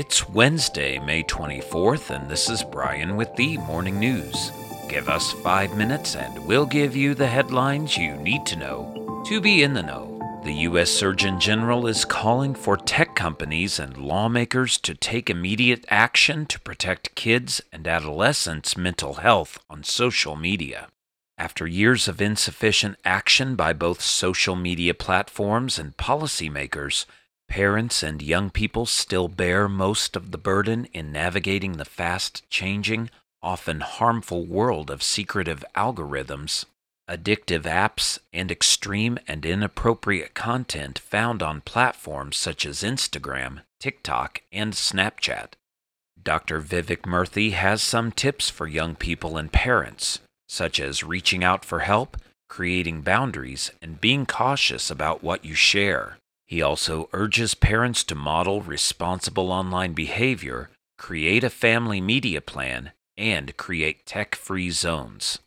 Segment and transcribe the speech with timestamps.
[0.00, 4.50] It's Wednesday, May 24th, and this is Brian with the Morning News.
[4.88, 9.42] Give us five minutes and we'll give you the headlines you need to know to
[9.42, 10.40] be in the know.
[10.42, 10.90] The U.S.
[10.90, 17.14] Surgeon General is calling for tech companies and lawmakers to take immediate action to protect
[17.14, 20.88] kids and adolescents' mental health on social media.
[21.36, 27.04] After years of insufficient action by both social media platforms and policymakers,
[27.50, 33.10] parents and young people still bear most of the burden in navigating the fast changing,
[33.42, 36.64] often harmful world of secretive algorithms
[37.10, 44.74] addictive apps, and extreme and inappropriate content found on platforms such as Instagram, TikTok, and
[44.74, 45.54] Snapchat.
[46.22, 46.60] Dr.
[46.60, 51.80] Vivek Murthy has some tips for young people and parents, such as reaching out for
[51.80, 52.16] help,
[52.48, 56.18] creating boundaries, and being cautious about what you share.
[56.50, 60.68] He also urges parents to model responsible online behavior,
[60.98, 65.38] create a family media plan, and create tech free zones.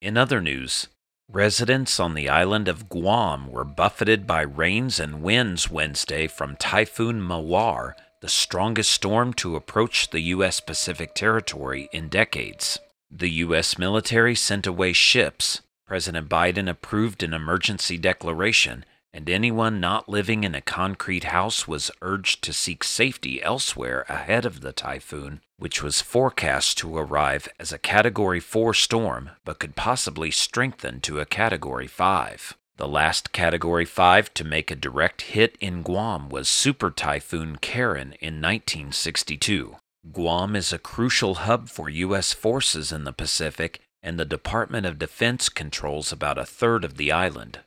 [0.00, 0.88] In other news,
[1.28, 7.20] Residents on the island of Guam were buffeted by rains and winds Wednesday from Typhoon
[7.20, 10.60] Mawar, the strongest storm to approach the U.S.
[10.60, 12.78] Pacific territory in decades.
[13.10, 13.76] The U.S.
[13.76, 15.62] military sent away ships.
[15.84, 18.84] President Biden approved an emergency declaration
[19.16, 24.44] and anyone not living in a concrete house was urged to seek safety elsewhere ahead
[24.44, 29.74] of the typhoon, which was forecast to arrive as a Category 4 storm but could
[29.74, 32.58] possibly strengthen to a Category 5.
[32.76, 38.12] The last Category 5 to make a direct hit in Guam was Super Typhoon Karen
[38.20, 39.76] in 1962.
[40.12, 42.34] Guam is a crucial hub for U.S.
[42.34, 47.10] forces in the Pacific, and the Department of Defense controls about a third of the
[47.10, 47.60] island.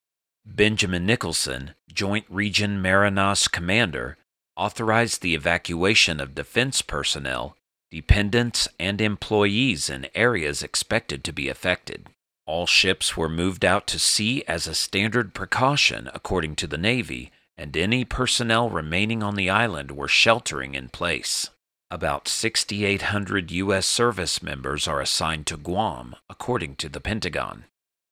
[0.55, 4.17] Benjamin Nicholson, Joint Region Marianas Commander,
[4.57, 7.55] authorized the evacuation of defense personnel,
[7.91, 12.07] dependents, and employees in areas expected to be affected.
[12.45, 17.31] All ships were moved out to sea as a standard precaution, according to the Navy,
[17.55, 21.51] and any personnel remaining on the island were sheltering in place.
[21.91, 23.85] About 6,800 U.S.
[23.85, 27.65] service members are assigned to Guam, according to the Pentagon.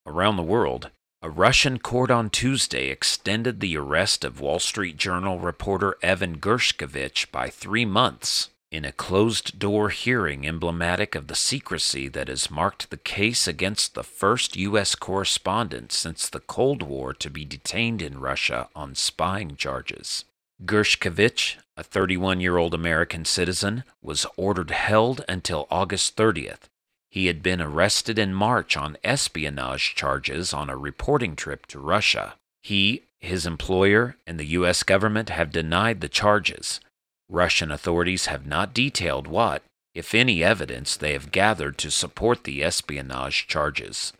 [0.06, 0.90] Around the world,
[1.20, 7.32] a Russian court on Tuesday extended the arrest of Wall Street Journal reporter Evan Gershkovich
[7.32, 12.90] by three months in a closed door hearing emblematic of the secrecy that has marked
[12.90, 14.94] the case against the first U.S.
[14.94, 20.24] correspondent since the Cold War to be detained in Russia on spying charges.
[20.64, 26.68] Gershkovich, a 31 year old American citizen, was ordered held until August 30th
[27.10, 32.34] he had been arrested in March on espionage charges on a reporting trip to Russia.
[32.62, 34.82] He, his employer, and the U.S.
[34.82, 36.80] government have denied the charges.
[37.28, 39.62] Russian authorities have not detailed what,
[39.94, 44.12] if any, evidence they have gathered to support the espionage charges.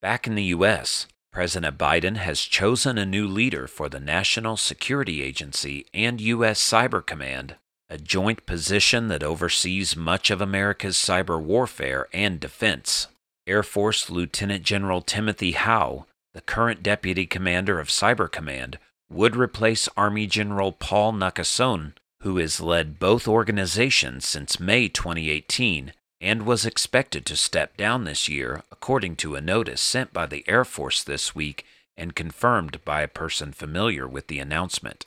[0.00, 5.22] Back in the U.S., President Biden has chosen a new leader for the National Security
[5.22, 6.60] Agency and U.S.
[6.60, 7.56] Cyber Command
[7.90, 13.08] a joint position that oversees much of America's cyber warfare and defense.
[13.48, 18.78] Air Force Lieutenant General Timothy Haugh, the current Deputy Commander of Cyber Command,
[19.10, 26.46] would replace Army General Paul Nakasone, who has led both organizations since May 2018 and
[26.46, 30.64] was expected to step down this year, according to a notice sent by the Air
[30.64, 31.64] Force this week
[31.96, 35.06] and confirmed by a person familiar with the announcement.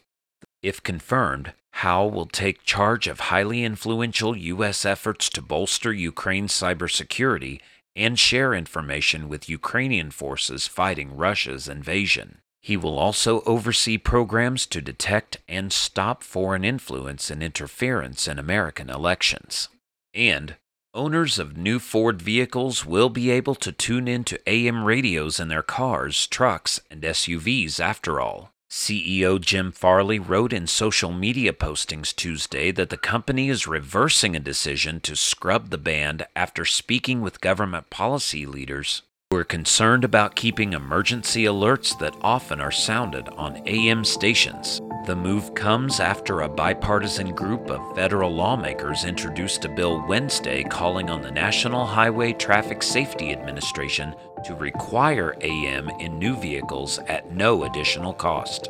[0.64, 4.86] If confirmed, Haugh will take charge of highly influential U.S.
[4.86, 7.60] efforts to bolster Ukraine's cybersecurity
[7.98, 12.38] and share information with Ukrainian forces fighting Russia's invasion.
[12.62, 18.90] He will also oversee programs to detect and stop foreign influence and interference in American
[18.90, 19.68] elections.
[20.14, 20.56] And
[20.94, 25.62] owners of new Ford vehicles will be able to tune into AM radios in their
[25.62, 28.53] cars, trucks, and SUVs after all.
[28.74, 34.40] CEO Jim Farley wrote in social media postings Tuesday that the company is reversing a
[34.40, 40.36] decision to scrub the band after speaking with government policy leaders who are concerned about
[40.36, 44.82] keeping emergency alerts that often are sounded on AM stations.
[45.06, 51.10] The move comes after a bipartisan group of federal lawmakers introduced a bill Wednesday calling
[51.10, 54.16] on the National Highway Traffic Safety Administration
[54.46, 58.70] to require AM in new vehicles at no additional cost.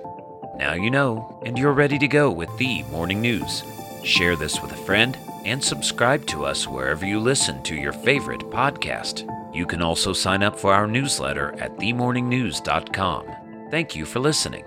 [0.57, 3.63] Now you know, and you're ready to go with the morning news.
[4.03, 5.15] Share this with a friend
[5.45, 9.29] and subscribe to us wherever you listen to your favorite podcast.
[9.53, 13.27] You can also sign up for our newsletter at themorningnews.com.
[13.69, 14.65] Thank you for listening.